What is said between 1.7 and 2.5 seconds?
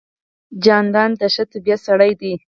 سړی دی.